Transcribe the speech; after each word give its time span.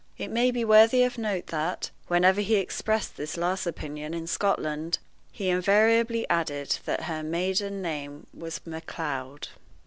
It 0.17 0.31
may 0.31 0.49
be 0.49 0.65
worthy 0.65 1.03
of 1.03 1.19
note 1.19 1.45
that, 1.49 1.91
whenever 2.07 2.41
he 2.41 2.55
expressed 2.55 3.17
this 3.17 3.37
last 3.37 3.67
opinion 3.67 4.15
in 4.15 4.25
Scotland, 4.25 4.97
he 5.31 5.49
invariably 5.49 6.27
added 6.27 6.79
that 6.85 7.03
her 7.03 7.21
maiden 7.21 7.83
name 7.83 8.25
was 8.33 8.61
Macleod. 8.65 9.49